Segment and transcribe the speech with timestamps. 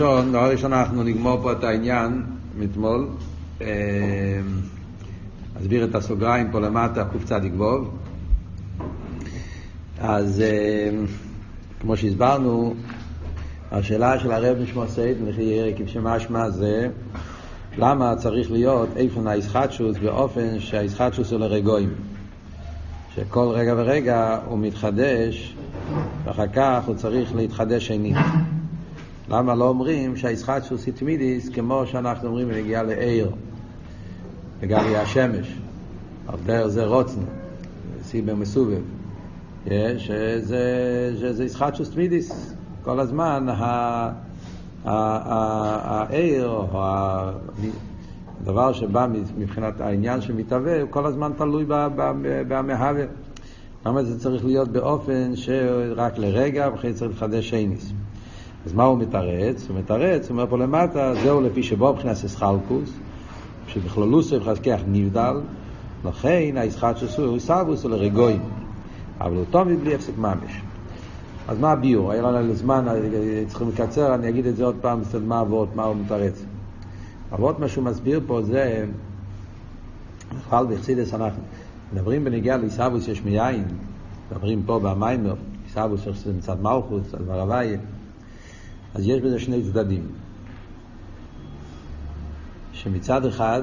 [0.00, 2.22] ראשון, דבר ראשון אנחנו נגמור פה את העניין
[2.58, 3.08] מאתמול.
[5.60, 7.90] אסביר את הסוגריים פה למטה, קצ"ק ווב.
[10.00, 10.42] אז
[11.80, 12.74] כמו שהסברנו,
[13.72, 16.88] השאלה של הרב נשמע סייד, נכי ירק, שמשמע זה
[17.78, 21.90] למה צריך להיות איפן האיסחטשוס באופן שהאיסחטשוס הוא לרגועים.
[23.14, 25.56] שכל רגע ורגע הוא מתחדש,
[26.24, 28.16] ואחר כך הוא צריך להתחדש שנית.
[29.30, 33.30] למה לא אומרים שהאיסחטשוס היא תמידיס כמו שאנחנו אומרים בנגיעה לעיר,
[34.62, 35.58] לגבי השמש,
[36.28, 37.22] על דרך זה רוצנו,
[38.02, 38.80] סיבר מסובב,
[39.98, 43.46] שזה איסחטשוס תמידיס, כל הזמן
[44.84, 46.60] העיר,
[48.40, 49.06] הדבר שבא
[49.38, 51.64] מבחינת העניין שמתהווה, הוא כל הזמן תלוי
[52.48, 53.04] במהווה.
[53.86, 57.92] למה זה צריך להיות באופן שרק לרגע, ואחרי צריך לחדש שייניס.
[58.68, 59.66] אז מה הוא מתרץ?
[59.68, 62.90] הוא מתרץ, הוא אומר פה למטה, זהו לפי שבו מבחינת אסחלקוס,
[63.66, 65.40] שבכללוסו יחזקח נבדל,
[66.04, 68.40] לכן האיסחטשוס הוא סבוס הוא לרגועים,
[69.20, 70.62] אבל הוא תמיד בלי הפסק ממש.
[71.48, 72.12] אז מה הביור?
[72.12, 72.86] היה לנו זמן,
[73.46, 76.44] צריכים לקצר, אני אגיד את זה עוד פעם, מה אבות, מה הוא מתרץ.
[77.32, 78.86] אבות, מה שהוא מסביר פה זה,
[80.38, 81.42] בכלל בחסידס אנחנו
[81.92, 83.64] מדברים בנגיעה לעיסאוווס יש מיין,
[84.30, 85.34] מדברים פה במיימר,
[85.66, 87.78] עיסאוווס יש מצד מלכוס, על דבר הוויה,
[88.98, 90.06] אז יש בזה שני צדדים.
[92.72, 93.62] שמצד אחד,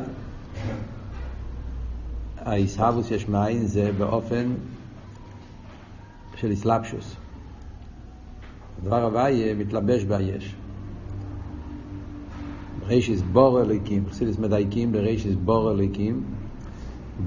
[2.38, 4.54] העיסאוווס יש מאין זה באופן
[6.36, 7.16] של איסלאפשוס.
[8.82, 10.56] הדבר הוויה מתלבש ביש.
[12.88, 16.24] רישיס בורו אליקים, חסידס מדייקים ברישיס בורו אליקים,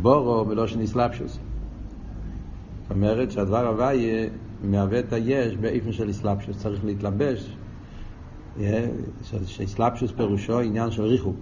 [0.02, 1.38] בורו בלושן איסלאפשוס.
[2.82, 4.28] זאת אומרת שהדבר הוויה
[4.62, 7.56] מהווה את היש באיפן של איסלאפשוס, צריך להתלבש,
[9.46, 11.36] שאיסלאפשוס פירושו עניין של ריחוק.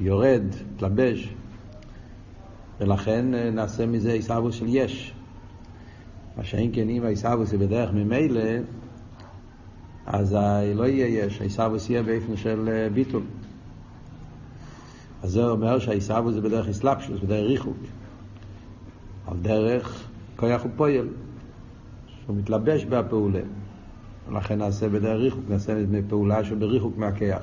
[0.00, 0.42] יורד,
[0.74, 1.34] מתלבש,
[2.80, 5.14] ולכן נעשה מזה איסאבוס של יש.
[6.36, 8.40] מה שאין כן אם העיסאוווס היא בדרך ממילא,
[10.06, 10.36] אז
[10.74, 13.22] לא יהיה יש, העיסאוווס יהיה באופן של ביטול.
[15.22, 17.76] אז זה אומר שהעיסאוווס זה בדרך אסלאפשוס, בדרך ריחוק.
[19.26, 21.08] על דרך כוח ופועל,
[22.24, 23.40] שהוא מתלבש בפעולה.
[24.28, 25.72] ולכן נעשה בדרך ריחוק, נעשה
[26.08, 27.42] פעולה שבריחוק מהכיח.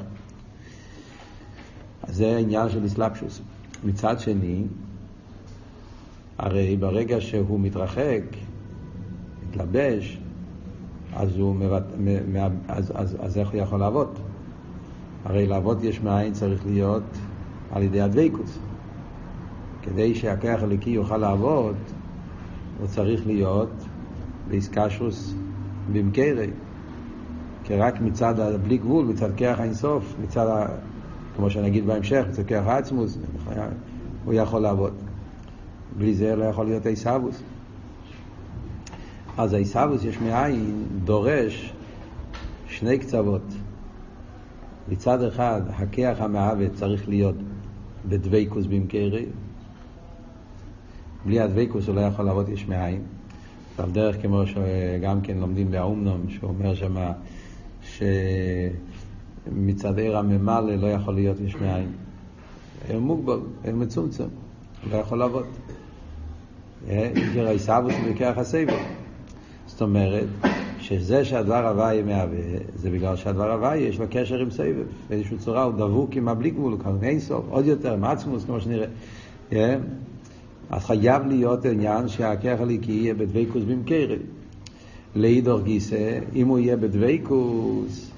[2.03, 3.41] אז זה העניין של אסלאפשוס.
[3.83, 4.63] מצד שני,
[6.37, 8.23] הרי ברגע שהוא מתרחק,
[9.49, 10.17] מתלבש,
[11.13, 11.83] אז, הוא מבט...
[12.67, 14.19] אז, אז, אז איך הוא יכול לעבוד?
[15.25, 17.03] הרי לעבוד יש מאין צריך להיות
[17.71, 18.59] על ידי הדבקוס.
[19.81, 21.75] כדי שהכח הליקי יוכל לעבוד,
[22.79, 23.71] הוא צריך להיות
[24.47, 25.33] באיסקשוס
[25.91, 26.49] במקרי.
[27.77, 30.65] רק מצד בלי גבול, מצד כח האינסוף, מצד, ה...
[31.35, 33.17] כמו שנגיד בהמשך, מצד כח העצמוס,
[34.25, 34.93] הוא יכול לעבוד.
[35.97, 37.41] בלי זה לא יכול להיות עיסאוווס.
[39.37, 41.73] אז העיסאוווס יש מאין דורש
[42.67, 43.41] שני קצוות.
[44.89, 47.35] מצד אחד, הכיח המעוות צריך להיות
[48.09, 49.25] בדבקוס במקרי.
[51.25, 53.01] בלי הדבקוס הוא לא יכול לעבוד יש מאין.
[53.91, 57.11] דרך כמו שגם כן לומדים באומנום, שאומר שמה
[57.83, 61.91] שמצד עיר הממלא לא יכול להיות יש מאין.
[62.87, 64.27] עיר מוגבל, עיר מצומצם,
[64.91, 65.45] לא יכול לעבוד.
[66.87, 68.73] עיקר העיסאוווס בכיח הסבל.
[69.65, 70.27] זאת אומרת,
[70.79, 72.37] שזה שהדבר הוואי מהווה,
[72.75, 74.85] זה בגלל שהדבר הוואי יש לו קשר עם סבב.
[75.09, 78.87] באיזושהי צורה הוא דבוק עם הבלי גבול, הוא אין סוף, עוד יותר, מעצמוס, כמו שנראה.
[79.51, 79.55] Yeah.
[80.69, 84.17] אז חייב להיות עניין שהכרך הליקי יהיה בדבקוס במקרי.
[85.15, 88.11] לאידור גיסא, אם הוא יהיה בדבקוס,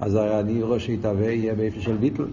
[0.00, 2.24] אז אני רואה שיתהווה יהיה באיפה של ביטל.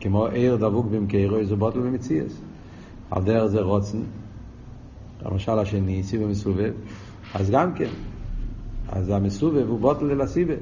[0.00, 2.32] כמו עיר דבוק במקרי, זה בוטל במציאס.
[3.10, 3.98] על דרך זה רוצן,
[5.20, 6.72] המשל השני, סיבה מסובב,
[7.34, 7.90] אז גם כן,
[8.88, 10.54] אז המסובב הוא בוטל אל הסיבה.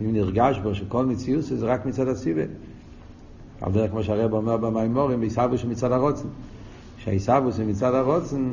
[0.00, 2.42] אם נרגש בו שכל מציאות זה רק מצד הסיבה.
[3.60, 6.28] על דרך כמו שהרב אומר במימורים, בעיסאוווס מצד הרוצן.
[6.98, 8.50] כשהעיסאוווס זה מצד הרוצן,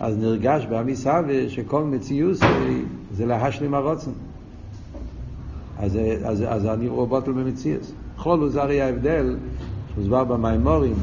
[0.00, 2.36] אז נרגש בעמיסאווה שכל מציאות
[3.12, 4.10] זה להשלים הרוצן.
[5.78, 7.92] אז, אז, אז אני רואה בוטל במציאות.
[8.16, 9.36] חולו זה הרי ההבדל
[9.94, 10.94] שהוסבר במימורים,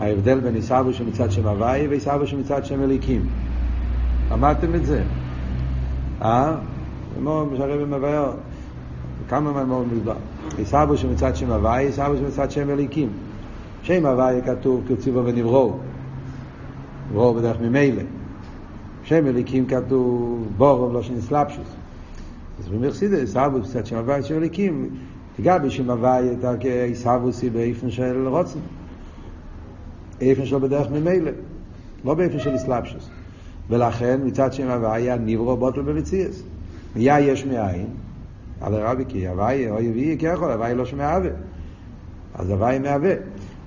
[0.00, 3.28] ההבדל בין עיסאוו שמצד שם הוואי ועיסאוו שמצד שם אליקים.
[4.30, 5.02] למדתם את זה?
[6.22, 6.56] אה?
[7.18, 8.32] כמו שהרבא מבאר,
[9.28, 10.14] כמה מהמור מדבר.
[10.58, 13.08] עיסאוו שמצד שם הוואי, עיסאוו שמצד שם אליקים.
[13.82, 15.78] שם הוואי כתוב כציבו ונברו.
[17.12, 18.02] נברו בדרך ממילא.
[19.04, 21.68] שם אליקים כתוב בורו ולא שנסלפשוס.
[22.58, 24.88] אז במחסידה, עיסאוווס קצת שם הוואי של אליקים,
[25.38, 28.58] לגבי שם הוואי את העיסאוווס היא באיפן של רוצן.
[30.20, 31.30] איפן שלו בדרך ממילא,
[32.04, 33.10] לא באיפן של אסלאפשוס.
[33.70, 36.42] ולכן מצד שם הוואי הנברו בוטל במציאס.
[36.94, 37.86] היה יש מאין,
[38.60, 41.30] על הרבי כי הוואי אוי יביא ככל, הוואי לא שמהווה.
[42.34, 43.14] אז הוואי מהווה.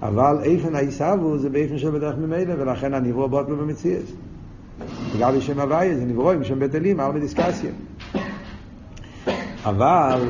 [0.07, 4.11] אבל איפן העיסאוו זה באיפן של בדרך ממילא, ולכן הנברו בוטל במציאס.
[5.15, 7.71] לגבי שם הוואי זה נברו עם שם בית אלים, על מדיסקסיה.
[9.63, 10.21] אבל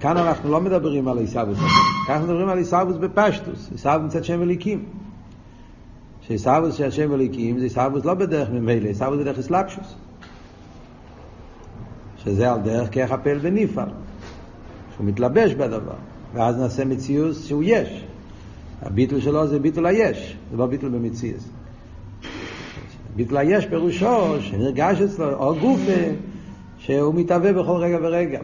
[0.00, 1.58] כאן אנחנו לא מדברים על עיסאוווס,
[2.06, 4.84] כאן אנחנו מדברים על עיסאוווס בפשטוס, עיסאוווס מצד שם אליקים.
[6.20, 9.94] שעיסאוווס של השם אליקים זה עיסאוווס לא בדרך ממילא, עיסאוווס בדרך אסלאפשוס.
[12.24, 13.88] שזה על דרך כרך הפל ונפעל,
[14.94, 15.96] שהוא מתלבש בדבר,
[16.34, 18.05] ואז נעשה מציאוס שהוא יש.
[18.86, 21.48] הביטול שלו זה ביטול היש, זה לא ביטול במציאוס.
[23.16, 26.02] ביטול היש פירושו שנרגש אצלו, או גופה,
[26.78, 28.40] שהוא מתהווה בכל רגע ורגע.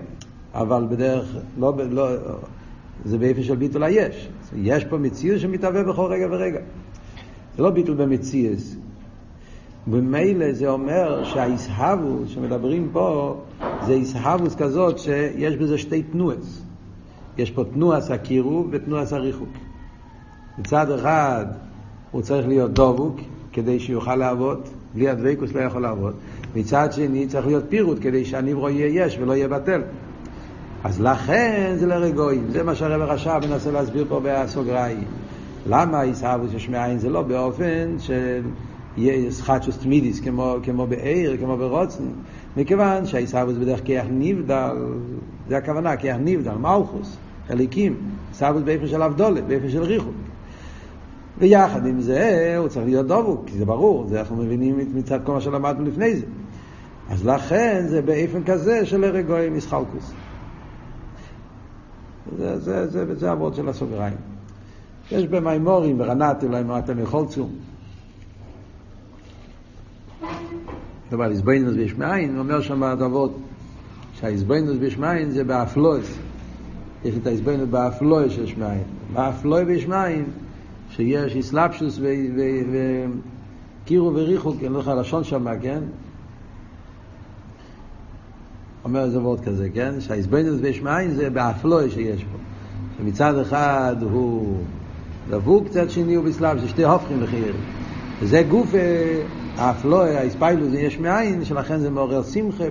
[0.54, 2.08] אבל בדרך, לא, לא,
[3.04, 4.28] זה באיפה של ביטול היש.
[4.56, 6.60] יש פה מציאות שמתהווה בכל רגע ורגע.
[7.56, 8.58] זה לא ביטול במציאות.
[9.86, 13.36] במילא זה אומר שהאיסהבוס שמדברים פה
[13.86, 16.62] זה איסהבוס כזאת שיש בזה שתי תנועס.
[17.38, 19.48] יש פה תנועס הקירוב ותנועס הריחוק.
[20.58, 21.46] מצד אחד
[22.10, 23.16] הוא צריך להיות דבוק
[23.52, 24.60] כדי שיוכל לעבוד,
[24.94, 26.14] בלי הדבקוס לא יכול לעבוד.
[26.56, 29.82] מצד שני צריך להיות פירוט כדי שהניברו יהיה יש ולא יהיה בטל.
[30.84, 35.04] אז לכן זה לרגועים, זה מה שהרב רש"ב מנסה להסביר פה בסוגריים.
[35.66, 38.42] למה עיסאוווס יש מאין זה לא באופן של
[39.40, 42.04] חדשוס תמידיס כמו, כמו בעיר, כמו ברוצן,
[42.56, 44.76] מכיוון שהעיסאוווס בדרך כיח נבדל,
[45.48, 47.16] זה הכוונה, כיח נבדל, מלכוס,
[47.48, 47.96] חליקים,
[48.30, 50.21] עיסאוווס באיפה של אבדולת, באיפה של ריחוק.
[51.38, 55.32] ויחד עם זה הוא צריך להיות דבוק, כי זה ברור, זה אנחנו מבינים מצד כל
[55.32, 56.26] מה שלמדנו לפני זה.
[57.10, 60.12] אז לכן זה באופן כזה של הרגועים מסחלקוס.
[62.38, 64.16] זה, זה, זה, זה, הוורד של הסוגריים.
[65.10, 67.48] יש במימורים, ברנת, אולי אתם יכולצו.
[71.12, 73.38] אבל איזבנינוס ביש מאין, אומר שם הדבות,
[74.14, 76.18] שהאיזבנינוס ביש מאין זה באפלויס.
[77.04, 78.82] יש את האיזבנינוס באפלויס שיש מאין.
[79.12, 80.24] באפלוי ביש מאין,
[80.96, 82.00] שיש איסלאפשוס
[83.84, 85.80] וקירו וריחוק, אני לא יודע לשון שם, כן?
[88.84, 90.00] אומר איזה וורד כזה, כן?
[90.00, 92.38] שהאיזבנינוס ביש מאין זה באפלוי שיש פה.
[92.98, 94.58] שמצד אחד הוא
[95.30, 97.54] דבוק, צד שני הוא בסלאב, זה שתי הופכים לחייר.
[98.20, 98.74] וזה גוף
[99.56, 102.64] האפלוי, האיספיילוס, זה יש מאין, שלכן זה מעורר שמחה.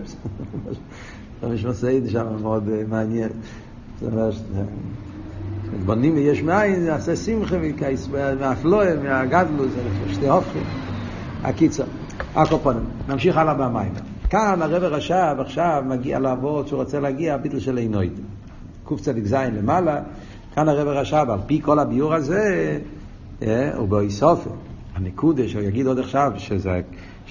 [1.54, 3.30] יש מסעיד שם מאוד מעניין.
[5.80, 7.56] בונים ויש מאין, זה עושה שמחה
[8.40, 10.64] מהאפלוי, מהגדלוס, זה שתי הופכים.
[11.44, 11.84] הקיצר,
[12.36, 12.84] הקופונים.
[13.08, 13.94] נמשיך הלאה במים.
[14.30, 18.20] כאן הרב רש"ב עכשיו מגיע לעבוד שהוא רוצה להגיע הביטל של עינויד.
[18.86, 20.00] קצ"ז למעלה,
[20.56, 22.80] כאן הרב רש"ב, על פי כל הביור הזה,
[23.42, 24.50] אה, הוא באיסופי.
[24.96, 26.82] הנקודה שהוא יגיד עוד עכשיו, שזה,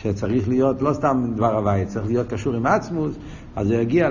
[0.03, 3.15] שצריך להיות לא סתם דבר הוואי, צריך להיות קשור עם עצמוס,
[3.57, 4.09] אז הוא יגיע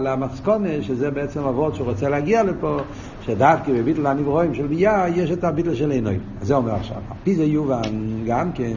[0.00, 2.80] למסקונה, שזה בעצם אבות שהוא רוצה להגיע לפה,
[3.26, 6.18] שדווקא בביטל הנברואים של ביה, יש את הביטל של עינוי.
[6.40, 6.96] אז זה אומר עכשיו.
[7.24, 8.76] פי זה יובן גם כן,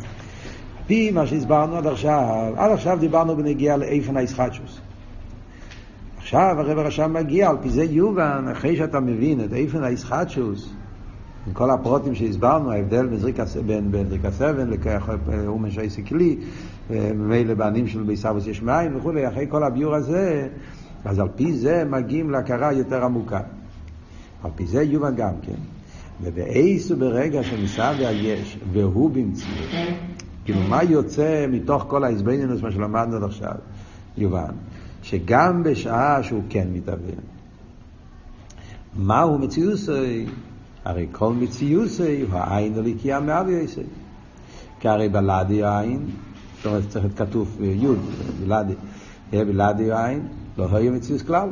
[0.00, 4.80] על פי מה שהסברנו עד עכשיו, עד עכשיו דיברנו בנגיעה לאיפן הישחטשוס.
[6.18, 10.72] עכשיו הרב הרשם מגיע, על פי זה יובן, אחרי שאתה מבין את איפן הישחטשוס,
[11.46, 13.08] עם כל הפרוטים שהסברנו, ההבדל
[13.66, 14.70] בין, בין דריקה סבן
[15.44, 16.36] לאומן שייסי כלי,
[16.90, 20.48] ממילא בנים של ביסבוס יש מים וכולי, אחרי כל הביור הזה,
[21.04, 23.40] אז על פי זה מגיעים להכרה יותר עמוקה.
[24.44, 25.60] על פי זה יובן גם כן.
[26.22, 29.70] ובאייס וברגע שניסה והיש, והוא במציאות.
[30.44, 33.54] כאילו, מה יוצא מתוך כל ההסבנינוס, מה שלמדנו עד עכשיו?
[34.18, 34.52] יובן.
[35.02, 37.20] שגם בשעה שהוא כן מתאבן,
[38.96, 40.26] מהו מציאוסי?
[40.84, 43.82] הרי כל מציאוסי הוא העין הליקיה מאבייסי.
[44.80, 46.06] כי הרי בלעדי העין,
[46.56, 47.86] זאת אומרת צריך להיות כתוב י'
[48.40, 48.74] בלעדי,
[49.32, 50.20] יהיה בלעדי העין,
[50.58, 51.48] לא היה מציאוס כלל.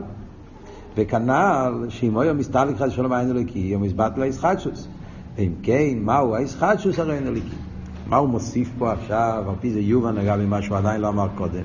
[0.97, 4.89] וכנ"ל, שאם היה מסתלק חד שלום העין הליקי, הוא מסבט לישחטשוס.
[5.37, 7.57] ואם כן, מהו הישחטשוס הרי העין הליקי?
[8.07, 11.29] מה הוא מוסיף פה עכשיו, על פי זה יובן נגע ממה שהוא עדיין לא אמר
[11.35, 11.63] קודם.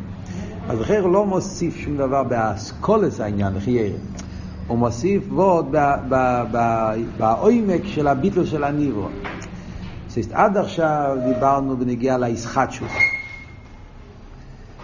[0.70, 3.98] אז לכן הוא לא מוסיף שום דבר באסכולס העניין, חיירה.
[4.68, 5.66] הוא מוסיף וורד
[7.18, 9.08] בעומק של הביטל של הניברו.
[10.32, 12.92] עד עכשיו דיברנו בנגיעה לאיסחטשוס.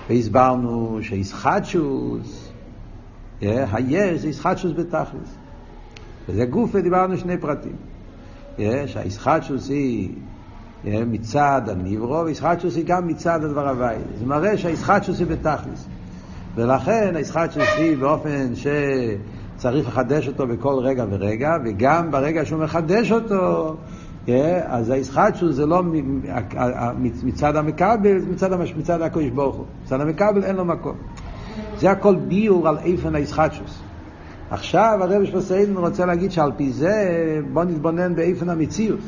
[0.09, 2.51] והסברנו שאיסחטשוס,
[3.41, 5.35] היש זה איסחטשוס בתכלס.
[6.29, 7.75] וזה גוף ודיברנו שני פרטים.
[8.85, 10.15] שהאיסחטשוס היא
[10.83, 13.97] מצד הניברו, ואיסחטשוס היא גם מצד הדבר הוואי.
[14.19, 15.87] זה מראה שהאיסחטשוס היא בתכלס.
[16.55, 18.55] ולכן הישחטשוס היא באופן
[19.59, 23.75] שצריך לחדש אותו בכל רגע ורגע, וגם ברגע שהוא מחדש אותו,
[24.25, 25.83] כן, אז הישחטשוס זה לא
[27.23, 29.65] מצד המקבל, זה מצד, מצד הקדוש ברוך הוא.
[29.83, 30.95] מצד המקבל אין לו מקום.
[31.77, 33.81] זה הכל ביור על איפן הישחטשוס.
[34.49, 36.91] עכשיו הרב שפוסיידן רוצה להגיד שעל פי זה
[37.53, 38.99] בוא נתבונן באיפן המציאות.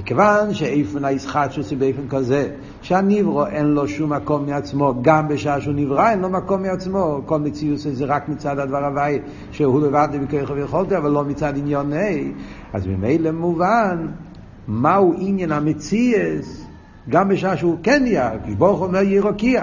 [0.00, 2.48] מכיוון שאיפן הישחטשוס היא באיפן כזה,
[2.82, 7.38] שהניברו אין לו שום מקום מעצמו, גם בשעה שהוא נברא אין לו מקום מעצמו, כל
[7.38, 9.18] מציאות זה רק מצד הדבר הוואי,
[9.52, 12.32] שהוא לבד בכוח ויכולתי, אבל לא מצד עניוני,
[12.72, 14.06] אז ממילא מובן
[14.68, 16.66] מהו עניין המציאס,
[17.08, 19.62] גם בשעה שהוא כן נהיה, כי ברוך אומר ירוקיע.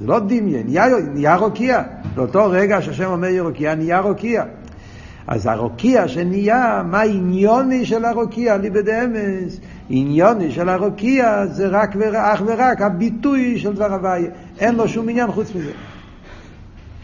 [0.00, 1.82] זה לא דמיין, נהיה, נהיה רוקיע.
[2.14, 4.44] באותו רגע שהשם אומר ירוקיע, נהיה רוקיע.
[5.26, 8.56] אז הרוקיע שנהיה, מה עניוני של הרוקיע?
[8.56, 9.60] ליבד אמס.
[9.88, 14.30] עניוני של הרוקיע זה רק ואך ורק הביטוי של דבר הוויה.
[14.58, 15.72] אין לו שום עניין חוץ מזה.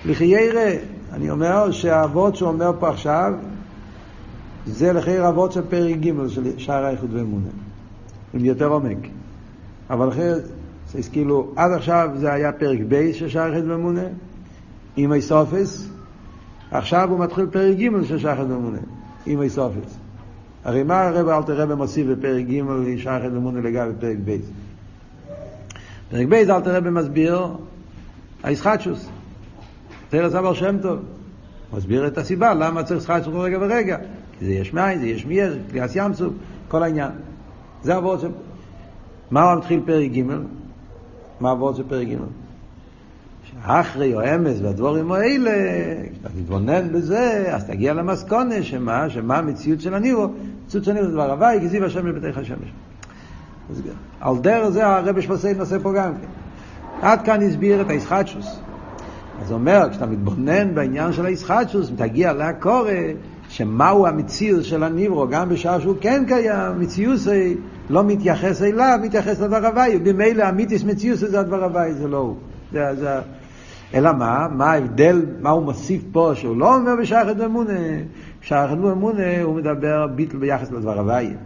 [0.05, 0.71] לחיירא,
[1.13, 3.33] אני אומר שהאבות שהוא אומר פה עכשיו,
[4.67, 7.49] זה לחייר אבות של פרק ג' של שער האיחוד ואמונה.
[8.35, 8.99] עם יותר עומק.
[9.91, 10.41] אבל לחייר,
[10.93, 14.05] זה כאילו, עד עכשיו זה היה פרק ב' של שער האיחוד ואמונה,
[14.97, 15.92] עם איסופס,
[16.73, 18.79] עכשיו הוא מתחיל פרק ג' של שחד ממונה,
[19.27, 19.99] עם איסופס.
[20.65, 24.37] הרי מה הרב אלתר רב מוסיף בפרק ג' שחד ממונה לגבי פרק ב'?
[26.11, 27.47] פרק ב' אלתר רב מסביר
[28.43, 29.09] הישחטשוס.
[30.09, 30.99] תראה סבר שם טוב.
[31.73, 33.97] מסביר את הסיבה למה צריך שחטשוס רגע ורגע.
[34.39, 36.33] כי זה יש מים, זה יש מייר, קליאס ים סוף,
[36.69, 37.11] כל העניין.
[37.83, 38.29] זה עבוד של...
[39.31, 40.23] מה הוא מתחיל פרק ג'?
[41.41, 42.17] מה עבוד של פרק ג'?
[43.63, 45.51] אחרי או אמס והדבורים האלה,
[46.13, 50.29] כשאתה תתבונן בזה, אז תגיע למסקונה שמה, שמה המציאות של הנירו,
[50.67, 52.73] מציאות של הנירו זה דבר הוואי, גזיב השם לביתך השמש.
[54.21, 56.27] על דרך זה הרבי שפוסי נושא פה גם כן.
[57.03, 58.61] עד כאן הסביר את הישחטשוס.
[59.43, 62.91] אז אומר, כשאתה מתבונן בעניין של הישחטשוס, תגיע לקורא,
[63.49, 67.21] שמהו המציאות של הניברו, גם בשעה שהוא כן קיים, מציאות
[67.91, 72.37] לא מתייחס אליו, מתייחס לדבר הוואי, ובמילא המיתיס מציאות זה הדבר הוואי, זה לא הוא.
[72.73, 73.21] זה, זה,
[73.95, 74.49] אלא מה?
[74.49, 77.73] מה ההבדל, מה הוא מוסיף פה, שהוא לא אומר בשייכת באמונה.
[78.43, 81.37] בשייכת באמונה הוא מדבר ביטל ביחס לדבר הוויה.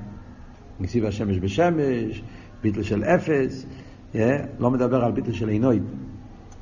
[0.81, 2.23] מסיב השמש בשמש,
[2.62, 3.67] ביטל של אפס,
[4.15, 4.17] yeah,
[4.59, 5.81] לא מדבר על ביטל של עינוי.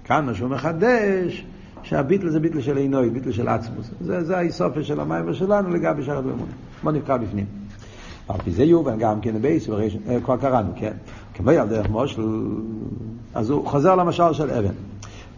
[0.04, 1.44] כאן מה שהוא מחדש,
[1.82, 3.90] שהביטל זה ביטל של עינוי, ביטל של עצמוס.
[4.00, 6.52] זה, זה האיסופיה של המים שלנו לגבי שייכת באמונה.
[6.82, 7.46] בוא נקרא בפנים.
[8.28, 9.68] על פי זה יובן גם כן בייס,
[10.24, 10.92] כבר קראנו, כן?
[11.34, 12.22] כמו על דרך מושל,
[13.34, 14.74] אז הוא חוזר למשל של אבן.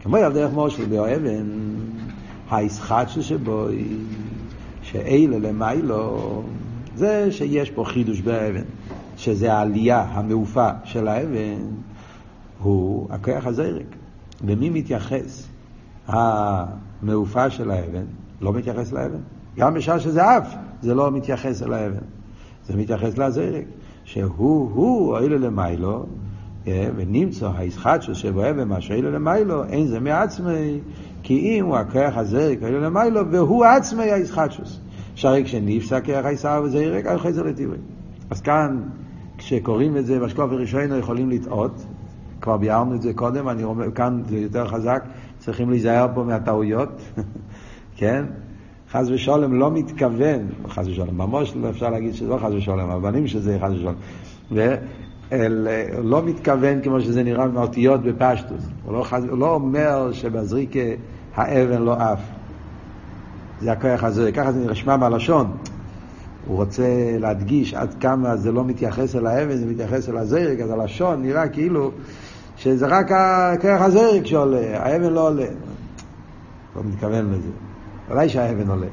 [0.07, 1.47] כמו על דרך מושל באבן,
[2.51, 3.67] הישחטשו שבו,
[4.83, 6.43] שאלה למיילו,
[6.97, 8.63] זה שיש פה חידוש באבן,
[9.17, 11.59] שזה העלייה המעופה של האבן,
[12.63, 13.87] הוא הכוח הזרק.
[14.45, 15.49] למי מתייחס
[16.07, 18.05] המעופה של האבן?
[18.41, 19.21] לא מתייחס לאבן.
[19.57, 22.07] גם בשעה שזה אף, זה לא מתייחס אל האבן.
[22.67, 23.65] זה מתייחס לזרק,
[24.05, 26.07] שהוא, הוא, אילו למיילו,
[26.67, 30.81] ונמצא הישחטשוס שבו אבן מה שאילו למיילו, אין זה מעצמי,
[31.23, 34.81] כי אם הוא הכוח הזרק אילו למיילו, והוא עצמי הישחטשוס.
[35.15, 37.79] שהרי כשנפסק כרך הישר וזרק, היה חזר לטבעי.
[38.31, 38.83] אז כאן,
[39.39, 41.87] כשקוראים את זה בשקוף הראשון, יכולים לטעות.
[42.41, 45.05] כבר ביארנו את זה קודם, אני אומר, כאן זה יותר חזק,
[45.39, 46.89] צריכים להיזהר פה מהטעויות,
[47.99, 48.25] כן?
[48.91, 53.27] חס ושלום לא מתכוון, חס ושלום, ממש לא אפשר להגיד שזה לא חס ושלום, הבנים
[53.27, 53.95] שזה חס ושלום.
[55.31, 58.69] ולא מתכוון כמו שזה נראה מאותיות בפשטוס.
[58.85, 59.25] הוא לא, חז...
[59.25, 60.81] הוא לא אומר שבזריקה
[61.35, 62.21] האבן לא עף.
[63.61, 65.57] זה הכוח הזה, ככה זה נרשמה בלשון.
[66.47, 70.71] הוא רוצה להדגיש עד כמה זה לא מתייחס אל האבן, זה מתייחס אל הזרק, אז
[70.71, 71.91] הלשון נראה כאילו
[72.57, 75.47] שזה רק הכוח הזרק שעולה, האבן לא עולה.
[76.77, 77.51] לא מתכוון לזה.
[78.11, 78.87] ודאי שהאבן עולה.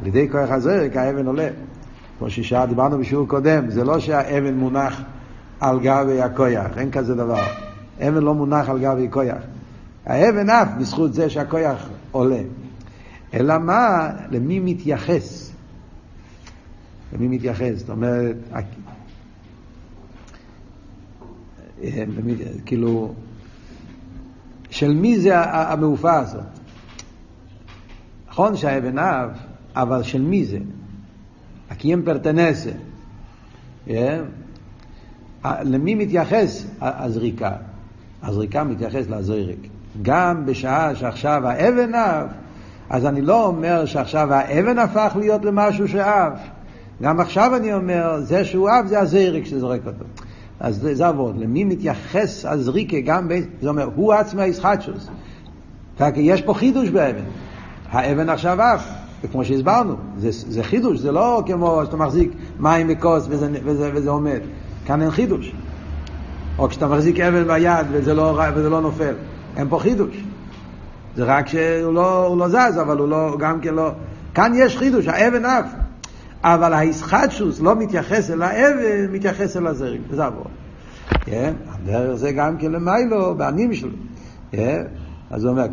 [0.00, 1.48] על ידי כוח הזרק האבן עולה.
[2.18, 5.02] כמו ששעה דיברנו בשיעור קודם, זה לא שהאבן מונח
[5.62, 7.44] על גבי הכויח, אין כזה דבר.
[8.00, 9.42] אבן לא מונח על גבי כויח.
[10.06, 12.40] האבן אף בזכות זה שהכויח עולה.
[13.34, 15.52] אלא מה, למי מתייחס?
[17.12, 17.72] למי מתייחס?
[17.76, 18.36] זאת אומרת,
[22.66, 23.14] כאילו,
[24.70, 26.42] של מי זה המעופה הזאת?
[28.28, 29.30] נכון שהאבן אב,
[29.76, 30.58] אבל של מי זה?
[31.70, 32.72] a quién pertenece.
[35.44, 37.50] למי מתייחס הזריקה?
[38.22, 39.56] הזריקה מתייחס לזרק.
[40.02, 42.30] גם בשעה שעכשיו האבן עף,
[42.90, 46.38] אז אני לא אומר שעכשיו האבן הפך להיות למשהו שעף.
[47.02, 50.04] גם עכשיו אני אומר, זה שהוא עף זה הזרק שזורק אותו.
[50.60, 51.38] אז זה עבוד.
[51.38, 53.34] למי מתייחס הזריקה גם, ב...
[53.62, 55.08] זה אומר, הוא עצמי הישחטשוס.
[56.16, 57.24] יש פה חידוש באבן.
[57.90, 58.88] האבן עכשיו עף,
[59.24, 64.10] וכמו שהסברנו, זה, זה חידוש, זה לא כמו שאתה מחזיק מים בכוס וזה, וזה, וזה
[64.10, 64.40] עומד.
[64.84, 65.54] כאן אין חידוש.
[66.58, 69.14] או כשאתה מחזיק אבן ביד וזה לא, וזה לא נופל.
[69.56, 70.24] אין פה חידוש.
[71.14, 73.90] זה רק שהוא לא, לא זז, אבל הוא לא, גם כן לא...
[74.34, 75.72] כאן יש חידוש, האבן עף.
[76.44, 80.00] אבל הישחטשוס לא מתייחס אל האבן, מתייחס אל הזרם.
[80.08, 80.46] וזה עבור.
[81.24, 81.54] כן?
[81.66, 83.96] הדרך זה גם כן למיילו, בענים שלו.
[84.50, 84.82] כן?
[85.30, 85.66] אז הוא אומר,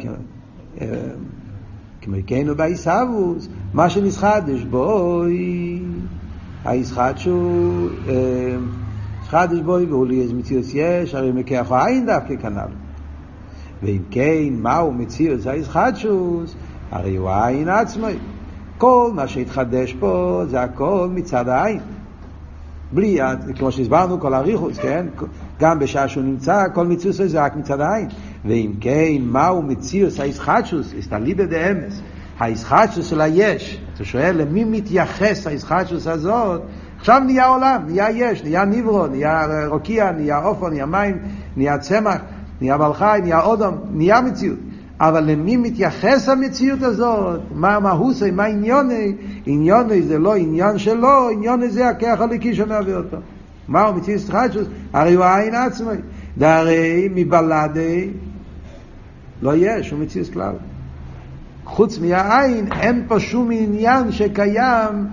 [2.02, 5.84] כמו יקנו בעיסאוווס, מה שנסחדש בוי,
[6.64, 7.90] הישחטשו,
[9.30, 12.72] סחדש בוי, והוא לי איזה מציאות יש, הרי מכח העין דווקא כנ"ל.
[13.84, 16.56] ואם כן, מהו מציאות הישחטשוס,
[16.92, 18.14] הרי הוא העין עצמי.
[18.78, 21.80] כל מה שהתחדש פה זה הכל מצד העין.
[22.92, 23.20] בלי,
[23.56, 25.06] כמו שהסברנו, כל הריחוס, כן?
[25.60, 28.08] גם בשעה שהוא נמצא, כל מציאות זה רק מצד העין.
[28.46, 30.94] ואם כן, מהו מציאות הישחטשוס?
[30.98, 32.02] הסתליבא דאמס.
[32.40, 33.82] הישחטשוס של היש.
[33.94, 36.62] אתה שואל, למי מתייחס הישחטשוס הזאת?
[37.00, 41.18] עכשיו נהיה עולם, נהיה יש, נהיה ניברו, נהיה רוקיע, נהיה עופר, נהיה מים,
[41.58, 42.18] נהיה צמח,
[42.62, 44.58] נהיה בעל חי, נהיה אודם, נהיה מציאות.
[45.00, 47.40] אבל למי מתייחס המציאות הזאת?
[47.56, 49.14] מה מהוסי, מה עניוני?
[49.46, 53.18] עניוני זה לא עניין שלו, עניוני זה הכח הליקי שמהווה אותו.
[53.68, 54.68] מהו מציאות חדשוס?
[54.94, 55.94] הרי הוא העין עצמי.
[56.38, 58.10] דהרי מבלעדי
[59.42, 60.54] לא יש, הוא מציאות כלל.
[61.66, 65.08] חוץ מהעין אין פה שום עניין שקיים,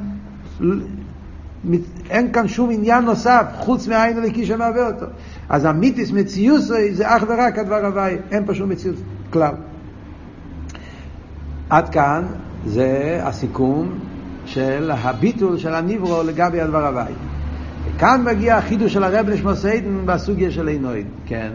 [2.10, 5.06] אין כאן שום עניין נוסף חוץ מהעין הליקי שמהווה אותו.
[5.48, 8.96] אז המיתיס מציוסי זה אך ורק הדבר הוואי, אין פה שום מציאות
[9.30, 9.54] כלל.
[11.70, 12.24] עד כאן
[12.66, 13.98] זה הסיכום
[14.44, 17.12] של הביטול של הניברו לגבי הדבר הוואי.
[17.98, 21.52] כאן מגיע החידוש של הרב נשמוס סיידן בסוגיה של עינוין, כן.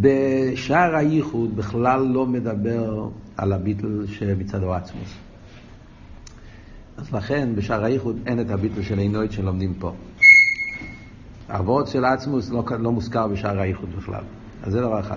[0.00, 5.14] בשער הייחוד בכלל לא מדבר על הביטל שמצד עצמוס.
[6.96, 9.92] אז לכן בשער הייחוד אין את הביטל של עינוית שלומדים פה.
[11.50, 14.22] הוורד של עצמוס לא, לא מוזכר בשער הייחוד בכלל.
[14.62, 15.16] אז זה דבר אחד.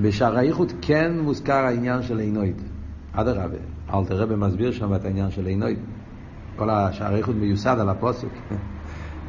[0.00, 2.56] בשער הייחוד כן מוזכר העניין של עינוית.
[3.16, 3.56] אדרבה,
[3.94, 5.78] אלתר רבי מסביר שם את העניין של עינוית.
[6.56, 8.28] כל השער הייחוד מיוסד על הפוסק.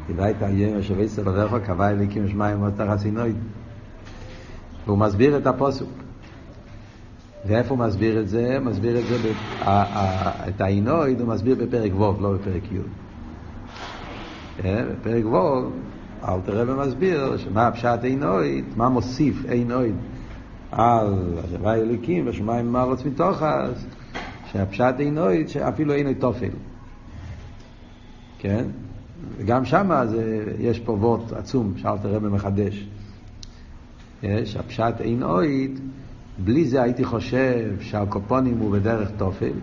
[0.07, 3.35] דיברית היום יושב עשר בדרך קבע אליקים שמיים עוד תחת עינוית.
[4.85, 5.89] והוא מסביר את הפוסוק.
[7.47, 8.57] ואיפה הוא מסביר את זה?
[8.61, 9.31] מסביר את זה,
[10.47, 12.77] את העינויד הוא מסביר בפרק ו', לא בפרק י'.
[14.65, 15.69] אה, בפרק ו',
[16.27, 19.95] אל תראה ומסביר שמה הפשט עינויד, מה מוסיף עינויד
[20.75, 23.85] על השבה אלוקים ושמיים מארץ מתוך אז,
[24.51, 26.49] שהפשט עינויד שאפילו אין תופל.
[28.39, 28.65] כן?
[29.37, 29.89] וגם שם
[30.59, 32.87] יש פה וורט עצום שאל תראה ומחדש.
[34.23, 35.79] יש, הפשט אין אויד,
[36.43, 39.53] בלי זה הייתי חושב שהקופונים הוא בדרך תופל.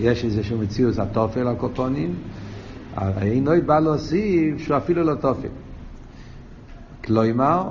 [0.00, 2.14] יש איזשהו מציאות התופל על קופונים,
[3.20, 5.48] אין אויד בא להוסיף שהוא אפילו לא תופל.
[7.04, 7.70] כלומר,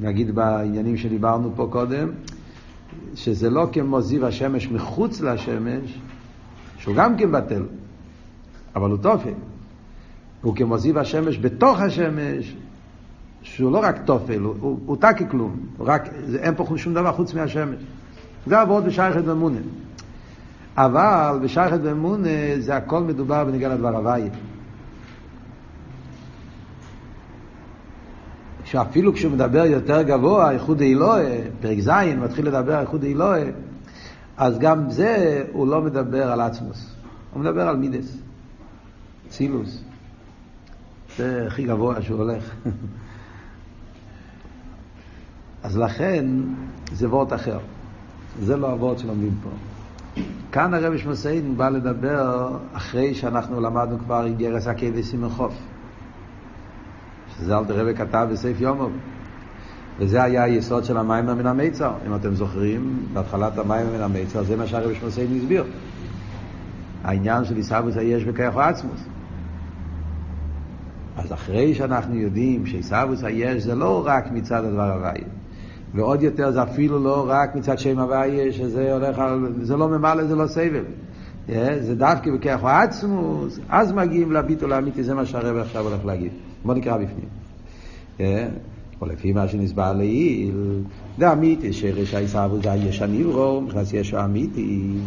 [0.00, 2.08] נגיד בעניינים שדיברנו פה קודם,
[3.14, 5.98] שזה לא כמו זיו השמש מחוץ לשמש,
[6.78, 7.62] שהוא גם כן בטל,
[8.76, 9.32] אבל הוא תופל.
[10.42, 12.56] הוא כמו זיו השמש בתוך השמש,
[13.42, 16.94] שהוא לא רק תופל, הוא, הוא, הוא תקי כלום, הוא רק, זה, אין פה שום
[16.94, 17.76] דבר חוץ מהשמש.
[18.46, 19.58] זה עבוד בשייכת ואמונה.
[20.76, 24.28] אבל בשייכת ואמונה זה הכל מדובר בניגע לדבר הוואי.
[28.70, 31.90] שאפילו כשהוא מדבר יותר גבוה, איחוד אילואה, פרק ז',
[32.22, 33.44] מתחיל לדבר איחוד אילואה,
[34.36, 36.94] אז גם זה הוא לא מדבר על עצמוס,
[37.32, 38.16] הוא מדבר על מידס,
[39.28, 39.82] צילוס.
[41.16, 42.54] זה הכי גבוה שהוא הולך.
[45.62, 46.26] אז לכן
[46.92, 47.58] זה וורט אחר.
[48.42, 49.50] זה לא הוורט שלומדים פה.
[50.52, 55.54] כאן הרב שמסעידן בא לדבר אחרי שאנחנו למדנו כבר עם גרס וסימן חוף.
[57.40, 58.92] שזה אלתר רבי כתב בסעיף יומוב.
[59.98, 61.92] וזה היה היסוד של המים מן המיצר.
[62.06, 65.64] אם אתם זוכרים, בהתחלת המים מן המיצר, זה מה שהרב שמסעידן הסביר.
[67.04, 69.00] העניין של עיסאוויס היש וכיח עצמוס.
[71.16, 75.20] אז אחרי שאנחנו יודעים שעיסאוויס היש זה לא רק מצד הדבר הוואי,
[75.94, 79.52] ועוד יותר זה אפילו לא רק מצד שם הוויה, שזה הולך על...
[79.62, 80.84] זה לא ממלא, זה לא סבל.
[81.48, 86.32] Yeah, זה דווקא בכך עצמוס, אז מגיעים לביטול האמיתי, זה מה שהרב עכשיו הולך להגיד.
[86.64, 87.28] בוא נקרא בפנים.
[88.18, 88.22] Yeah,
[89.00, 90.82] או לפי מה שנסבר לעיל,
[91.18, 94.98] זה אמיתי, שרש העיסאוו זה היש הנברו, מבחינת ישו אמיתי.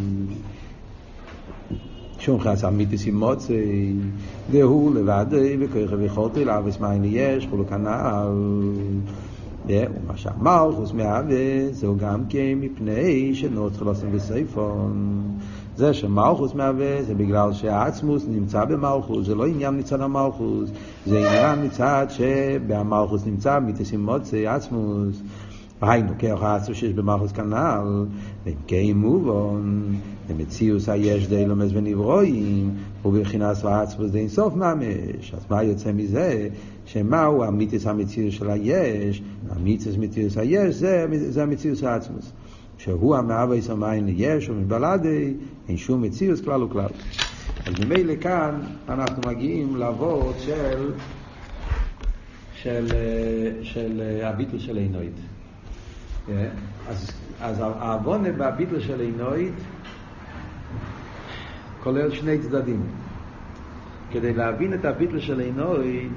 [2.18, 3.92] שום חס אמיתי סימוצי,
[4.50, 5.26] דהו לבד
[5.60, 8.28] וכוח ויכולתי לאבס מים יש, כולו כנ"ל.
[9.66, 15.38] ומה שהמלכוס מהווה זהו גם כן מפני שנוצר לשים בסייפון.
[15.76, 20.70] זה שמלכוס מהווה זה בגלל שהעצמוס נמצא במלכוס, זה לא עניין מצד המלכוס,
[21.06, 25.22] זה עניין מצד שבמלכוס נמצא מתשים מוצא עצמוס.
[25.80, 28.04] היינו כוח העצמוס שיש במלכוס כנ"ל,
[28.46, 29.82] ואם כן מובן,
[30.30, 32.70] למציאוס היש די לומס ונברואים,
[33.04, 35.34] ובבחינת העצמוס די אינסוף ממש.
[35.34, 36.48] אז מה יוצא מזה?
[36.84, 39.22] שמהו המיתוס המציאוס של היש?
[39.50, 42.32] המיתוס מציאוס היש זה, זה המציאוס העצמוס.
[42.78, 45.34] שהוא המהווה סמיין ליש ומבלעדי,
[45.68, 46.88] אין שום מציאוס כלל וכלל.
[47.66, 50.92] אז ממילא כאן אנחנו מגיעים לאבות של,
[52.52, 52.94] של,
[53.62, 55.14] של הביטל של עינוית.
[56.88, 59.54] אז, אז העוונה בביטל של עינוית
[61.78, 62.82] כולל שני צדדים.
[64.10, 66.12] כדי להבין את הביטל של עינוית,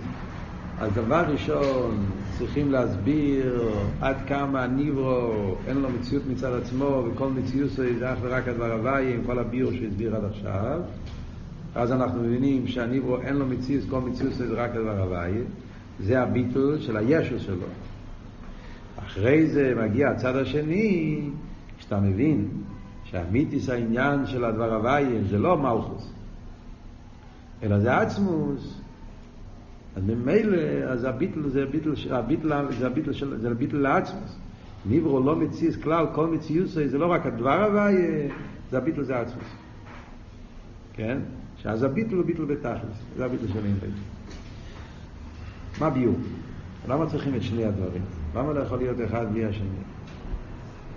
[0.77, 2.05] אז דבר ראשון
[2.37, 3.71] צריכים להסביר
[4.01, 9.13] עד כמה הניברו אין לו מציאות מצד עצמו וכל מציאות זה אך ורק הדבר הוואי
[9.13, 10.81] עם כל הביור שהסביר עד עכשיו.
[11.75, 15.31] אז אנחנו מבינים שהניברו אין לו מציאות כל מציאות זה רק הדבר הוואי.
[15.99, 17.67] זה הביטול של הישו שלו.
[19.05, 21.19] אחרי זה מגיע הצד השני
[21.77, 22.47] כשאתה מבין
[23.03, 26.11] שהמיתיס העניין של הדבר הוואי זה לא מלכוס
[27.63, 28.81] אלא זה עצמוס
[29.97, 30.57] אז ממילא,
[30.87, 34.37] אז הביטל זה הביטל, הביטל זה הביטל של, זה הביטל לעצמוס.
[34.85, 37.95] ניברו לא מציאס כלל, כל מציאוס זה לא רק הדבר הוואי,
[38.71, 39.47] זה הביטל זה עצמוס.
[40.93, 41.17] כן?
[41.57, 43.75] שאז הביטל הוא ביטל בתכלס, זה הביטל של אין
[45.79, 46.15] מה ביור?
[46.87, 48.01] למה צריכים את שני הדברים?
[48.35, 49.67] למה לא יכול להיות אחד בלי השני?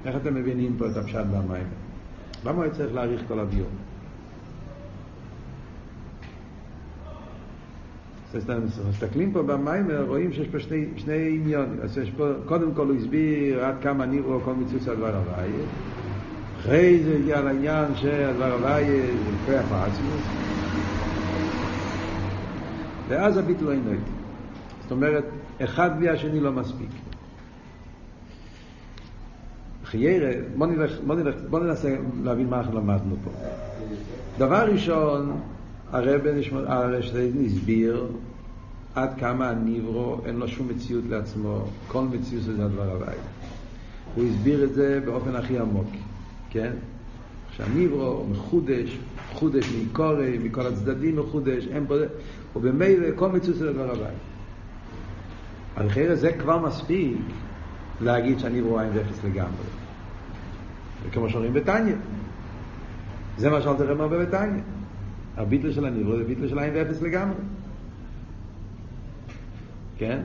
[0.05, 1.67] איך אתם מבינים פה את הפשט במים?
[2.45, 3.69] למה הוא צריך להעריך כל הביור?
[8.89, 11.79] מסתכלים פה במיימר, רואים שיש פה שני, שני עניונים.
[11.83, 15.51] אז יש פה, קודם כל הוא הסביר עד כמה נראו כל מציאות הדבר הוואי.
[16.61, 20.23] אחרי זה הגיע לעניין שהדבר הוואי זה כוח העצמוס.
[23.09, 24.11] ואז הביטל לא אינו איתי.
[24.83, 25.25] זאת אומרת,
[25.65, 26.89] אחד בלי השני לא מספיק.
[29.85, 33.31] חיירה, בוא, נלך, בוא, נלך, בוא ננסה להבין מה אנחנו למדנו פה.
[34.39, 35.41] דבר ראשון,
[35.93, 36.21] הרב
[37.47, 38.07] הסביר
[38.95, 43.17] עד כמה הניברו אין לו שום מציאות לעצמו, כל מציאות זה הדבר הוואי.
[44.15, 45.89] הוא הסביר את זה באופן הכי עמוק,
[46.51, 46.73] כן?
[47.51, 48.99] שהניברו מחודש,
[49.33, 51.95] חודש מקורי, מכל הצדדים מחודש, אין פה...
[52.57, 54.07] ובמילא כל מציאות זה הדבר.
[55.77, 57.19] על אחרי זה כבר מספיק
[58.01, 59.65] להגיד שהניברו אין ואפס לגמרי.
[61.09, 61.95] וכמו שאומרים בתניא.
[63.39, 64.63] זה מה שאלת רב הרבה בתניא.
[65.37, 67.37] הביטל של הניברו זה ביטל של עין ואפס לגמרי.
[69.99, 70.21] כן?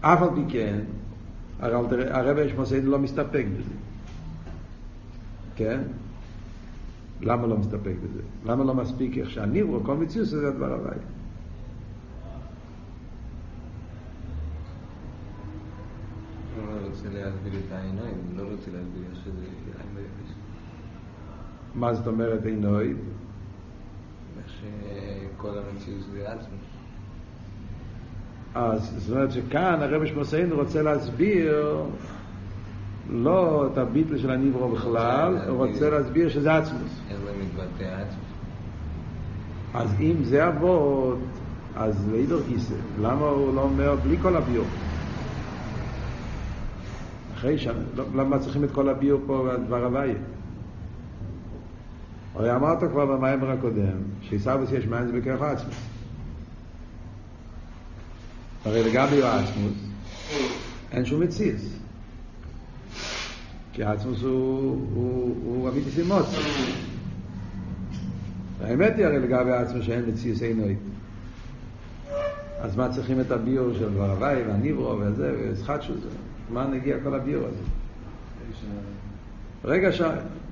[0.00, 0.80] אף על פי כן,
[1.60, 3.74] הרב אשמוסיין לא מסתפק בזה.
[5.56, 5.80] כן?
[7.20, 8.20] למה לא מסתפק בזה?
[8.46, 10.96] למה לא מספיק איך שהניברו, כל מציאות זה הדבר הוואי.
[16.58, 19.44] לא רוצה להסביר את העיניים, לא רוצה להסביר שזה
[19.78, 20.43] עין ואפס.
[21.74, 22.94] מה זאת אומרת עינוי?
[24.46, 26.56] שכל המציאות זה עצמי.
[28.54, 31.82] אז זאת אומרת שכאן הרב שמוסיין רוצה להסביר
[33.10, 37.00] לא את הביטל של הניברו בכלל, הוא רוצה להסביר שזה עצמוס.
[37.10, 38.24] איך זה מתבטא עצמוס?
[39.74, 41.18] אז אם זה אבות,
[41.76, 44.66] אז לאידור גיסא, למה הוא לא אומר בלי כל הביור?
[47.34, 47.68] אחרי ש...
[48.14, 50.14] למה צריכים את כל הביור פה בדבר הוויה?
[52.34, 55.74] הרי אמרת כבר במיימר הקודם, שעיסאוויס יש זה בכרך עצמוס.
[58.64, 59.74] הרי לגבי עצמוס,
[60.92, 61.78] אין שום מציאס.
[63.72, 64.30] כי עצמוס הוא,
[64.94, 66.26] הוא, הוא אמיתי סימוץ.
[68.60, 70.76] האמת היא הרי לגבי עצמוס שאין מציאס אינוי.
[72.60, 76.08] אז מה צריכים את הביור של דבר הוואי והניברו וזה, וסחטשו זה?
[76.50, 77.62] מה נגיע כל הביור הזה?
[79.64, 80.02] רגע ש...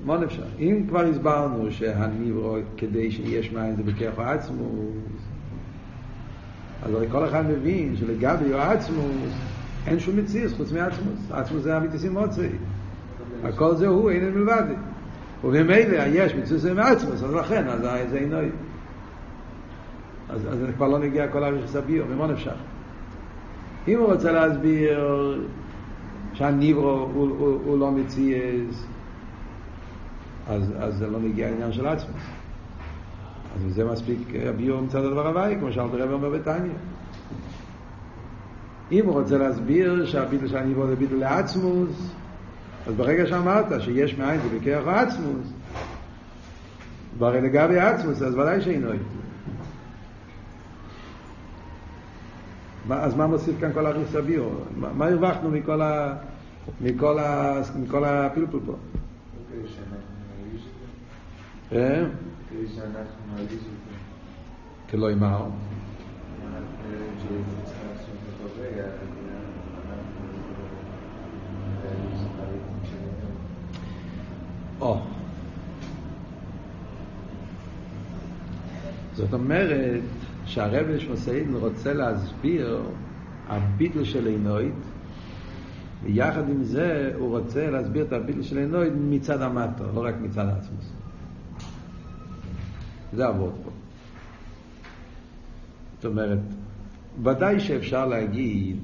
[0.05, 0.43] מה נפשר?
[0.59, 5.23] אם כבר הסברנו שהניברו כדי שיש מים זה בכיח העצמוס,
[6.83, 9.33] אז הרי כל אחד מבין שלגבי העצמוס
[9.87, 11.31] אין שום מציאס חוץ מעצמוס.
[11.31, 12.49] עצמוס זה אמיתיסי מוצאי.
[13.43, 14.63] הכל זה הוא, אין מלבד.
[15.43, 18.37] ובמילא יש מציאס מעצמוס, אז לכן, אז זה אינו...
[20.29, 22.55] אז, אז כבר לא נגיע כל הריכס הביור, ממה נפשך?
[23.87, 25.41] אם הוא רוצה להסביר
[26.33, 28.87] שהניברו הוא, הוא, הוא לא מציאס,
[30.47, 32.15] אז, אז זה לא נגיע לעניין של עצמו.
[33.55, 36.71] אז זה מספיק הביור מצד הדבר הוואי, כמו שאלת רב אומר בתניא.
[38.91, 42.13] אם הוא רוצה להסביר שהביטל של הניברו זה ביטל לעצמוס,
[42.87, 45.53] אז ברגע שאמרת שיש מאין זה בכרך עצמוס,
[47.17, 49.03] והרי לגבי עצמוס, אז ודאי שאינו איתי.
[52.89, 54.65] אז מה מוסיף כאן כל הריס הביור?
[54.77, 56.15] מה, מה הרווחנו מכל, ה,
[56.81, 58.75] מכל, ה, מכל הפלפול פה?
[61.75, 62.03] אה?
[64.89, 65.47] כלא אמר.
[79.15, 80.01] זאת אומרת
[80.45, 82.81] שהרב שמסעידן רוצה להסביר
[83.47, 84.73] הביטל של עינויד
[86.03, 90.45] ויחד עם זה הוא רוצה להסביר את הביטל של עינויד מצד המטו, לא רק מצד
[90.45, 91.02] העצמוס.
[93.15, 93.71] זה עבוד פה.
[95.95, 96.39] זאת אומרת,
[97.23, 98.77] ודאי שאפשר להגיד,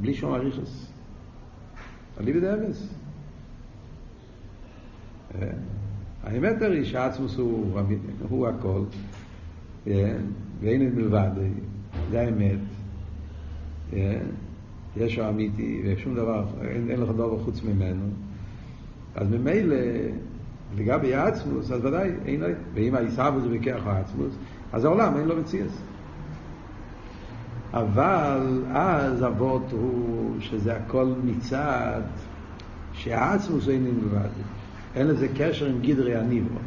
[0.00, 0.92] בלי שום אריכוס,
[2.20, 2.88] אליבא דאבס.
[5.34, 5.50] אה,
[6.22, 7.36] האמת היא שהעצמוס
[8.28, 8.82] הוא, הכל,
[9.86, 10.16] אה,
[10.60, 11.30] ואין את מלבד,
[12.10, 12.58] זה האמת.
[13.92, 14.20] אה,
[14.96, 18.06] יש אמיתי, ושום דבר, אין לך דבר חוץ ממנו.
[19.14, 19.76] אז ממילא,
[20.76, 24.34] לגבי העצמוס, אז ודאי, אין לו, ואם העיסאוו זה בכרך העצמוס,
[24.72, 25.82] אז העולם אין לו מציאס.
[27.72, 32.00] אבל אז אבות הוא שזה הכל מצד
[32.92, 34.28] שהעצמוס אין מלבד.
[34.96, 36.58] אין לזה קשר עם גדרי הניברו.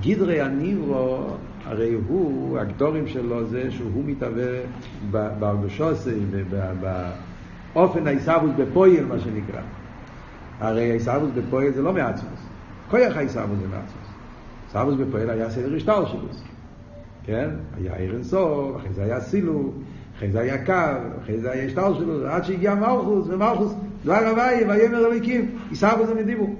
[0.00, 1.26] גדרי הניברו,
[1.64, 4.60] הרי הוא, הגדורים שלו זה שהוא מתהווה
[5.10, 9.60] בהרגושוסי ובאופן העיסאוווס בפויל, מה שנקרא.
[10.60, 12.40] הרי העיסאוווס בפויל זה לא מעצמוס.
[12.90, 14.06] כוח העיסאוווס זה מעצמוס.
[14.66, 16.28] עיסאוווס בפויל היה סדר השטר שלו.
[17.24, 17.50] כן?
[17.76, 19.74] היה עיר אינסוף, אחרי זה היה סילוק,
[20.16, 20.72] אחרי זה היה קו,
[21.22, 26.14] אחרי זה היה השטר שלו, עד שהגיע מלכוס, ומלכוס דבר הוואי, ויאמר אלוקים, עיסאוווס זה
[26.14, 26.54] מדיבו.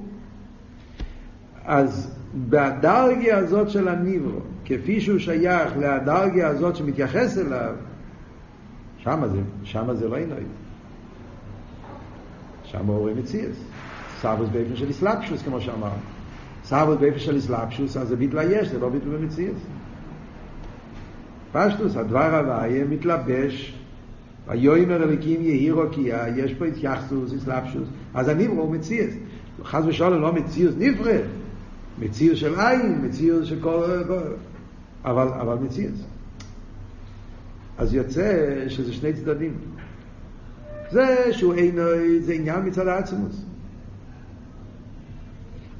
[1.64, 2.16] אז
[2.48, 7.74] בדרגיה הזאת של הניברו, כפי שהוא שייך לדרגיה הזאת שמתייחס אליו,
[8.98, 10.44] שמה זה, שמה זה לא עינוי.
[12.64, 13.75] שמה הוא רואה מציאס.
[14.20, 15.94] סבוס באופן של אסלאפשוס, כמו שאמרנו.
[16.64, 19.58] סבוס באופן של אסלאפשוס, אז זה ביטלה יש, זה לא ביטל במציאס.
[21.52, 23.74] פשטוס, הדבר הוויה מתלבש,
[24.48, 29.14] ויאמר אלוקים יהי רוקייה, יש פה התייחסוס, אסלאפשוס, אז הניברו הוא מציאס.
[29.64, 31.20] חס ושלום לא מציאס נפרד.
[31.98, 33.84] מציר של עין, מציר של כל...
[35.04, 35.90] אבל, אבל מציר.
[37.78, 39.54] אז יוצא שזה שני צדדים.
[40.90, 41.82] זה שהוא אינו,
[42.20, 43.45] זה עניין מצד העצמוס.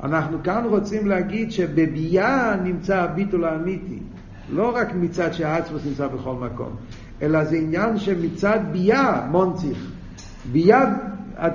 [0.03, 3.99] אנחנו כאן רוצים להגיד שבביאה נמצא הביטול האמיתי.
[4.53, 6.77] לא רק מצד שהעצמוס נמצא בכל מקום,
[7.23, 9.91] אלא זה עניין שמצד ביאה מונציך.
[10.53, 10.85] ביאה
[11.47, 11.53] את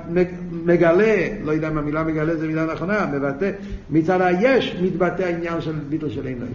[0.64, 3.50] מגלה, לא יודע אם המילה מגלה זה מילה נכונה, מבטא,
[3.90, 6.48] מצד היש מתבטא העניין של ביטל של עינוי.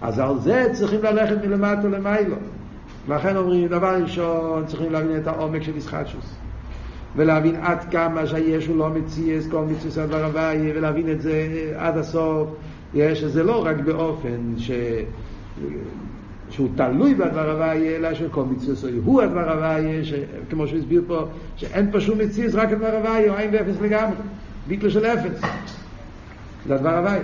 [0.00, 2.36] אז על זה צריכים ללכת מלמטה למיילו.
[3.08, 6.34] לכן אומרים, דבר ראשון, צריכים להבין את העומק של ישחטשוס.
[7.18, 11.96] ולהבין עד כמה שהיש הוא לא מציאס כל מציאס הדבר הוואי, ולהבין את זה עד
[11.98, 12.48] הסוף.
[12.94, 14.70] יש, זה לא רק באופן ש...
[16.50, 20.02] שהוא תלוי בדבר הוויה, אלא שכל מציאות הוא הדבר הוויה,
[20.50, 21.24] כמו שהוא הסביר פה,
[21.56, 24.16] שאין פה שום מציאות, רק הדבר הוויה, הוא עין ואפס לגמרי,
[24.68, 25.40] ביטל של אפס.
[26.66, 27.22] זה הדבר הוויה.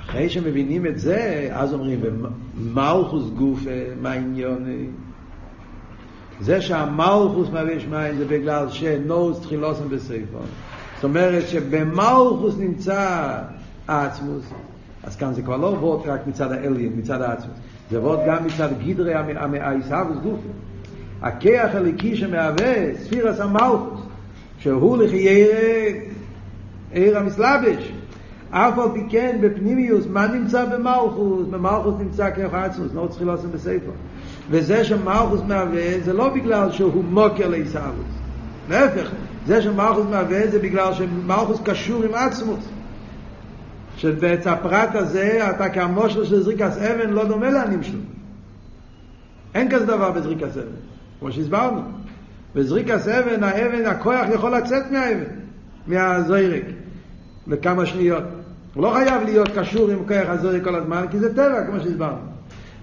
[0.00, 3.60] אחרי שמבינים את זה, אז אומרים, ומלכוס גוף,
[4.02, 4.64] מה העניון?
[6.40, 10.40] זה שהמלכוס מהווה שמיים זה בגלל שנוס תחילוסם בספר.
[10.94, 13.32] זאת אומרת שבמלכוס נמצא
[13.88, 14.44] העצמוס.
[15.04, 17.56] אז כאן זה כבר לא וורד רק מצד האליין, מצד העצמות.
[17.90, 19.14] זה וורד גם מצד גדרי
[19.60, 20.48] העיסאוויס גופי.
[21.22, 24.00] הכיח הליקי שמהווה ספירס המלכוס,
[24.58, 25.46] שהוא לחיי
[26.92, 27.92] עיר המסלבש.
[28.50, 31.46] אף על פי כן בפנימיוס, מה נמצא במלכוס?
[31.50, 33.90] במלכוס נמצא כיח העצמות, לא צריכים לעשות בספר.
[34.50, 38.20] וזה שמלכוס מהווה זה לא בגלל שהוא מוקר לעיסאוויס.
[38.68, 39.10] להפך,
[39.46, 42.58] זה שמלכוס מהווה זה בגלל שמלכוס קשור עם עצמות.
[43.96, 48.00] שבעץ הפרט הזה אתה כמושל של זריקס אבן לא דומה לענים שלו.
[49.54, 50.76] אין כזה דבר בזריקס אבן,
[51.20, 51.80] כמו שהסברנו.
[52.54, 55.24] בזריקס אבן, האבן, הכוח יכול לצאת מהאבן,
[55.86, 56.64] מהזוירק,
[57.46, 58.24] לכמה שניות.
[58.74, 62.29] הוא לא חייב להיות קשור עם כוח הזורי כל הזמן, כי זה טבע, כמו שהסברנו.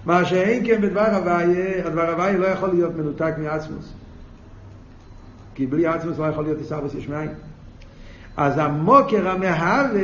[0.04, 3.92] מה שאין כן בדבר הוויה, הדבר הוויה לא יכול להיות מנותק מעצמוס.
[5.54, 7.30] כי בלי עצמוס לא יכול להיות עיסאוויס יש מאין.
[8.36, 10.00] אז המוקר המהווה,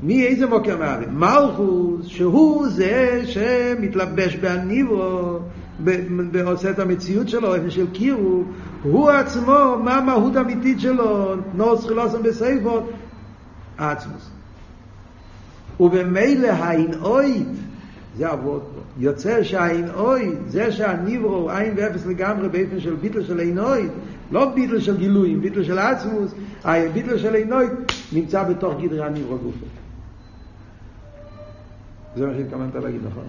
[0.00, 1.06] מי איזה מוקר מהווה?
[1.06, 5.38] מלכוס, שהוא זה שמתלבש בהניבו,
[6.32, 8.42] ועושה את המציאות שלו, איפה של קירו,
[8.82, 12.90] הוא עצמו, מה המהות האמיתית שלו, נוס חילוסם בסייפות,
[13.78, 14.33] עצמוס.
[15.80, 17.48] ובמילא האין אויד,
[18.16, 23.40] זה אבות פה, יוצא שהאין אויד, זה שהניברו עין ואפס לגמרי באופן של ביטל של
[23.40, 23.90] אין אויד,
[24.30, 26.34] לא ביטל של גילויים, ביטל של עצמוס,
[26.92, 27.70] ביטל של אין אויד,
[28.12, 29.66] נמצא בתוך גדרי הניברו גופו.
[32.16, 33.24] זה מה שהתכוונת להגיד, נכון?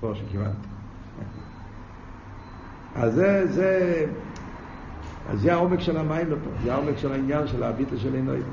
[0.00, 0.52] פה שכיוונת.
[2.94, 4.06] אז זה, זה,
[5.30, 8.44] אז זה העומק של המים לפה, זה העומק של העניין של הביטל של אין אויד.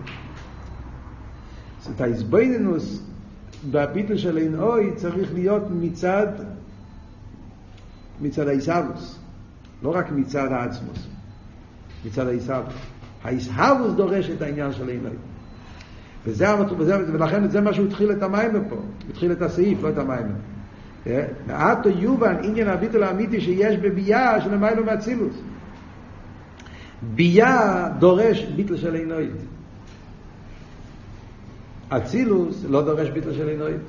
[1.95, 3.03] את ההסבוינינוס
[3.71, 6.27] בביטל של אין אוי צריך להיות מצד
[8.21, 9.19] מצד האיסאבוס,
[9.83, 11.07] לא רק מצד העצמוס,
[12.05, 12.73] מצד האיסאבוס.
[13.23, 15.15] האיסאבוס דורש את העניין של אין אוי.
[16.25, 16.45] וזה,
[16.77, 18.75] וזה, ולכן זה מה שהוא התחיל את המים פה,
[19.09, 20.25] התחיל את הסעיף, לא את המים.
[21.47, 25.35] ועתו יובן עניין הביטל האמיתי שיש בביאה של המיילו מאצילוס.
[27.15, 29.31] ביאה דורש ביטל של עינוית.
[31.89, 33.81] אצילוס לא דורש ביטל של עינוית.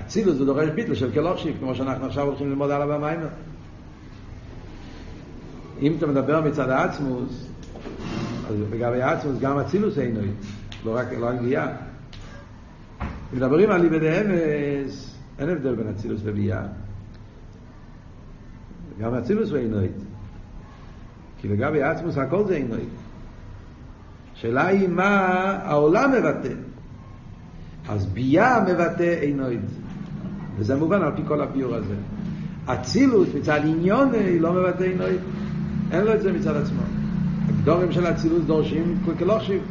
[0.00, 3.28] אצילוס זה דורש ביטל של כלוכשיב, כמו שאנחנו עכשיו הולכים ללמוד עליו במיימר.
[5.82, 7.48] אם אתה מדבר מצד העצמוס,
[8.48, 10.34] אז לגבי העצמוס גם אצילוס עינוית,
[10.84, 11.68] לא רק לא הנגיעה.
[13.32, 16.62] מדברים על ליבד אמס, אין הבדל בין אצילוס לביאה.
[19.00, 19.92] גם אצילוס הוא עינוית.
[21.38, 22.88] כי לגבי עצמוס הכל זה עינוית.
[24.34, 25.08] שאלה היא מה
[25.62, 26.54] העולם מבטא.
[27.88, 29.60] אז ביה מבטא עינוית.
[30.56, 31.94] וזה מובן על פי כל הביור הזה.
[32.66, 35.20] אצילוס מצד עניון היא לא מבטא עינוית.
[35.92, 36.82] אין לו את זה מצד עצמו.
[37.48, 39.62] הגדורים של אצילוס דורשים כלוכשיב.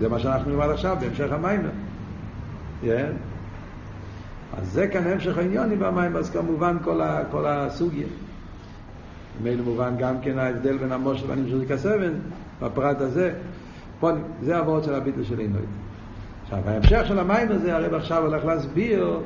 [0.00, 1.60] זה מה שאנחנו נלמד עכשיו בהמשך המים.
[2.82, 2.86] Yeah.
[4.58, 8.06] אז זה כאן המשך העניונים במים, אז כמובן כל, ה, כל הסוגיה.
[9.40, 12.12] ממילא מובן גם כן ההבדל בין המושל והנמשל כסבן,
[12.62, 13.32] בפרט הזה.
[14.00, 14.10] פה,
[14.42, 15.62] זה הוורד של הביטל של עינוי.
[16.58, 19.20] עכשיו, ההמשך של המים הזה, הרי עכשיו הולך להסביר,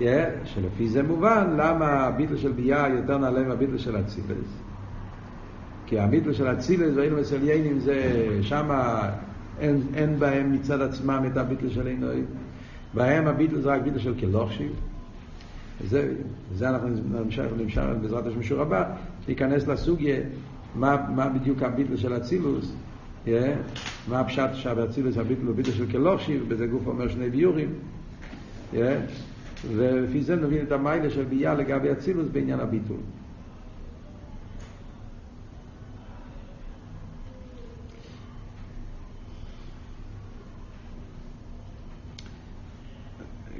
[0.00, 0.04] yeah,
[0.44, 4.62] שלפי זה מובן למה הביטל של ביה יותר נעלה מהביטל של אצילס.
[5.86, 9.10] כי הביטל של אצילס והיינו מסליינים זה, שמה
[9.60, 12.22] אין, אין בהם מצד עצמם את הביטל של עינוי.
[12.94, 14.72] בהם הביטל זה רק ביטל של כלוכשיב.
[15.80, 16.12] וזה,
[16.52, 18.84] וזה אנחנו נמשך, נמשך בעזרת השם בשיעור הבא,
[19.26, 20.16] להיכנס לסוגיה
[20.74, 22.72] מה, מה בדיוק הביטל של אצילוס,
[24.08, 27.74] מה הפשט שבאצילוס הביטל הוא ביטל של כלוכשיב, בזה גוף אומר שני ביורים,
[29.76, 32.96] ולפי זה נבין את המיילה של ביה לגבי אצילוס בעניין הביטול.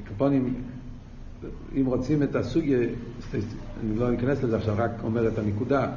[0.08, 0.54] קופונים,
[1.80, 2.78] אם רוצים את הסוגיה,
[3.34, 5.88] אני לא אכנס לזה עכשיו, רק אומר את הנקודה.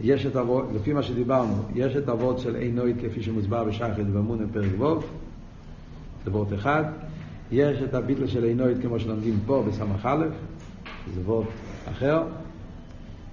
[0.00, 4.44] יש את אבות, לפי מה שדיברנו, יש את אבות של עינוית כפי שמוסבר בשחד ואמונה
[4.52, 5.06] פרק ווב,
[6.24, 6.84] זה וורט אחד.
[7.52, 10.26] יש את הביטל של עינוית כמו שלומדים פה בסמך א',
[11.14, 11.46] זה וורט
[11.90, 12.22] אחר.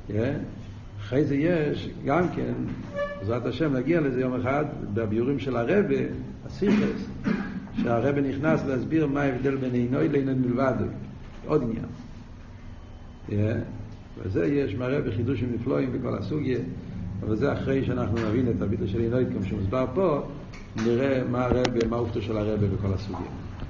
[0.10, 0.14] Yeah.
[1.00, 2.54] אחרי זה יש גם כן,
[3.20, 5.96] בעזרת השם נגיע לזה יום אחד, בביורים של הרבה,
[6.46, 7.08] הסיכס,
[7.82, 10.74] שהרבא נכנס להסביר מה ההבדל בין עינוי לעינוי מלבד,
[11.46, 11.86] עוד עניין.
[13.30, 13.83] Yeah.
[14.18, 16.60] וזה יש מראה בחידושים נפלואים בכל הסוגיה,
[17.24, 20.22] אבל זה אחרי שאנחנו נבין את הביטוי של עינוי כמו שמוסבר פה,
[20.76, 23.43] נראה מה הרבה, מה האופתו של הרבה בכל הסוגיה.